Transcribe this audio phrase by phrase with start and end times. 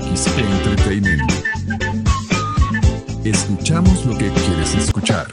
[0.00, 1.32] XP Entertainment.
[3.24, 5.26] Escuchamos lo que quieres escuchar.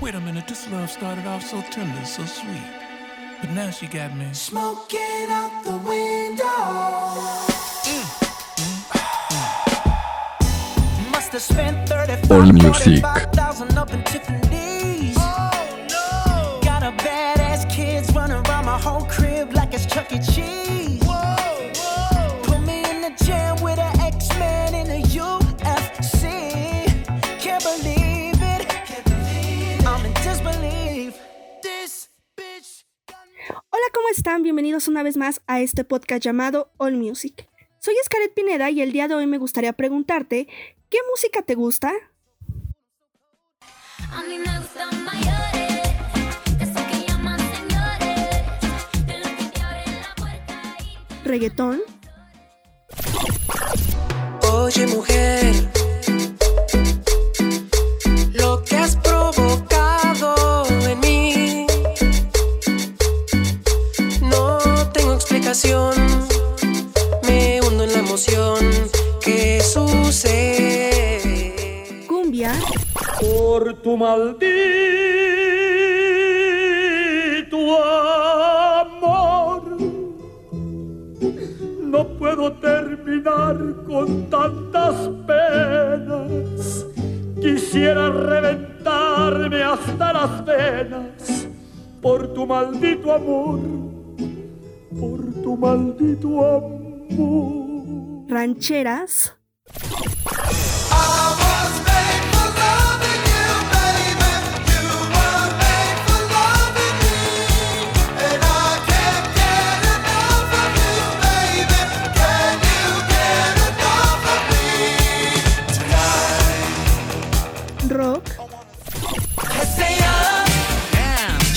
[0.00, 2.62] Wait a minute, this love started off so tender, so sweet.
[3.40, 4.28] But now she got me.
[4.32, 6.44] Smoking out the window.
[11.10, 13.02] Must have spent 35, All music.
[34.34, 34.42] Están?
[34.42, 37.48] Bienvenidos una vez más a este podcast llamado All Music.
[37.78, 40.48] Soy Scarlett Pineda y el día de hoy me gustaría preguntarte,
[40.88, 41.92] ¿qué música te gusta?
[44.10, 45.88] A mí me gustan mayores,
[46.58, 51.82] que llaman señores, de los que te abren la puerta y ¿Reggaetón?
[54.52, 55.54] Oye mujer,
[73.84, 74.44] tu maldito
[78.80, 79.62] amor.
[81.82, 84.94] No puedo terminar con tantas
[85.26, 86.86] penas.
[87.40, 91.46] Quisiera reventarme hasta las venas
[92.00, 93.60] por tu maldito amor,
[94.98, 98.30] por tu maldito amor.
[98.30, 99.34] ¿Rancheras?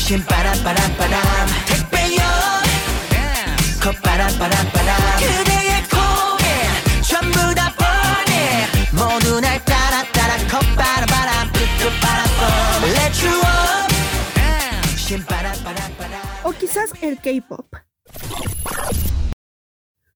[0.07, 1.21] Shin para para para
[1.67, 2.21] 택배요
[3.83, 11.91] 컵바람 바람 바람 그대의 코에 전부 다 뻔해 모두 날 따라 따라 컵바람 바람 끄끄
[12.01, 12.23] 바람
[12.85, 13.93] Let you up
[14.97, 17.67] 신 바람 바람 바람 ¿O quizás el K-Pop?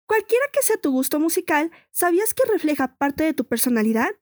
[0.06, 4.12] Cualquiera que sea tu gusto musical, ¿sabías que refleja parte de tu personalidad?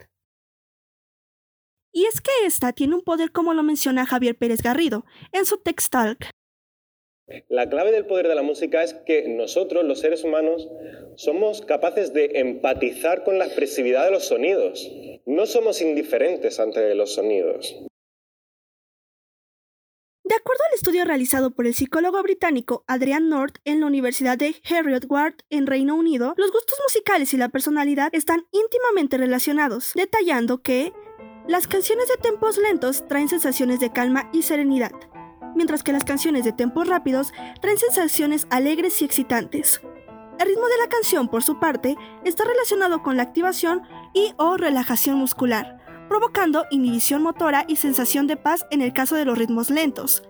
[1.92, 5.58] Y es que esta tiene un poder como lo menciona Javier Pérez Garrido en su
[5.58, 6.30] Text Talk.
[7.48, 10.68] La clave del poder de la música es que nosotros, los seres humanos,
[11.16, 14.90] somos capaces de empatizar con la expresividad de los sonidos.
[15.26, 17.76] No somos indiferentes ante los sonidos.
[20.24, 24.56] De acuerdo al estudio realizado por el psicólogo británico Adrian North en la Universidad de
[24.64, 30.94] Heriot-Ward en Reino Unido, los gustos musicales y la personalidad están íntimamente relacionados, detallando que
[31.50, 34.92] las canciones de tempos lentos traen sensaciones de calma y serenidad,
[35.56, 39.82] mientras que las canciones de tempos rápidos traen sensaciones alegres y excitantes.
[40.40, 43.82] El ritmo de la canción, por su parte, está relacionado con la activación
[44.14, 49.26] y o relajación muscular, provocando inhibición motora y sensación de paz en el caso de
[49.26, 50.22] los ritmos lentos,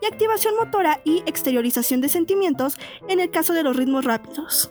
[0.00, 2.78] y activación motora y exteriorización de sentimientos
[3.08, 4.70] en el caso de los ritmos rápidos.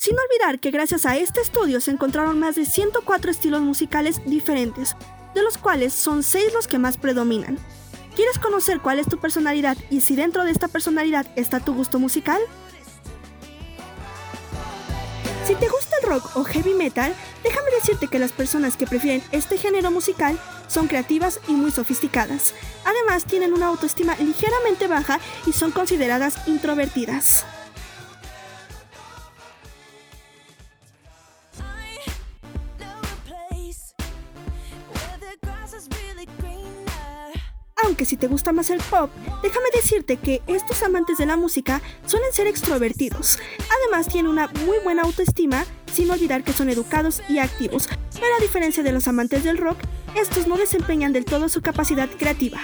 [0.00, 4.96] Sin olvidar que gracias a este estudio se encontraron más de 104 estilos musicales diferentes,
[5.34, 7.58] de los cuales son 6 los que más predominan.
[8.16, 11.98] ¿Quieres conocer cuál es tu personalidad y si dentro de esta personalidad está tu gusto
[11.98, 12.40] musical?
[15.46, 19.22] Si te gusta el rock o heavy metal, déjame decirte que las personas que prefieren
[19.32, 22.54] este género musical son creativas y muy sofisticadas.
[22.86, 27.44] Además, tienen una autoestima ligeramente baja y son consideradas introvertidas.
[38.00, 39.10] Aunque si te gusta más el pop,
[39.42, 43.38] déjame decirte que estos amantes de la música suelen ser extrovertidos.
[43.78, 47.90] Además tienen una muy buena autoestima, sin olvidar que son educados y activos.
[48.14, 49.76] Pero a diferencia de los amantes del rock,
[50.14, 52.58] estos no desempeñan del todo su capacidad creativa.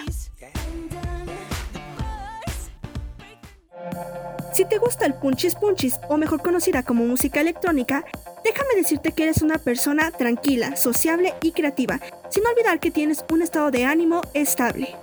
[4.55, 8.07] Si te gusta el punchis punchis, o mejor conocida como música electrónica,
[8.43, 12.01] déjame decirte que eres una persona tranquila, sociable y creativa,
[12.31, 14.97] sin olvidar que tienes un estado de ánimo estable.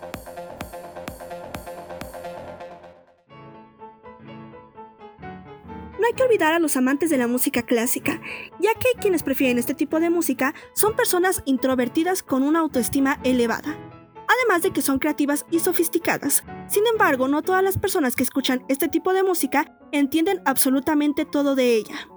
[6.14, 8.22] Hay que olvidar a los amantes de la música clásica,
[8.60, 13.76] ya que quienes prefieren este tipo de música son personas introvertidas con una autoestima elevada.
[14.26, 16.44] además de que son creativas y sofisticadas.
[16.68, 21.56] Sin embargo, no todas las personas que escuchan este tipo de música entienden absolutamente todo
[21.56, 22.08] de ella.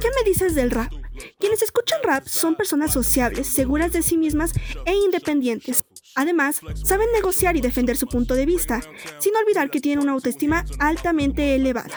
[0.00, 0.92] ¿Qué me dices del rap?
[1.38, 4.52] Quienes escuchan rap son personas sociables, seguras de sí mismas
[4.84, 5.85] e independientes.
[6.16, 8.80] Además, saben negociar y defender su punto de vista,
[9.18, 11.94] sin olvidar que tienen una autoestima altamente elevada.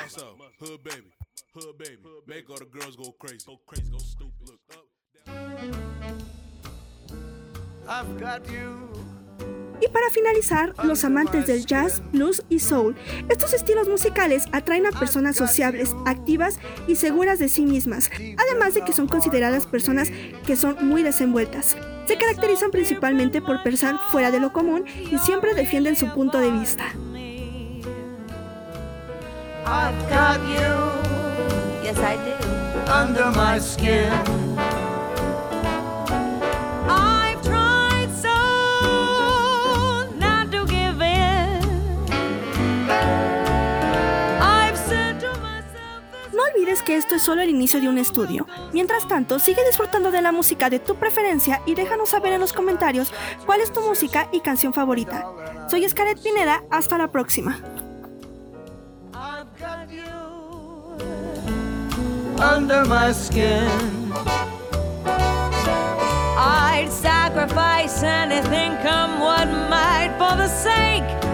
[9.82, 12.96] Y para finalizar, los amantes del jazz, blues y soul.
[13.30, 18.82] Estos estilos musicales atraen a personas sociables, activas y seguras de sí mismas, además de
[18.82, 20.12] que son consideradas personas
[20.46, 21.78] que son muy desenvueltas.
[22.10, 26.50] Se caracterizan principalmente por pensar fuera de lo común y siempre defienden su punto de
[26.50, 26.86] vista.
[47.00, 48.46] Esto es solo el inicio de un estudio.
[48.74, 52.54] Mientras tanto, sigue disfrutando de la música de tu preferencia y déjanos saber en los
[52.54, 53.12] comentarios
[53.46, 55.26] cuál es tu música y canción favorita.
[55.70, 57.58] Soy Scarlett Pineda, hasta la próxima.
[66.42, 69.20] I'd sacrifice anything come
[70.18, 71.29] for the sake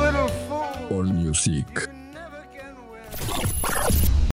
[0.00, 0.96] little fool?
[0.96, 1.93] All Music.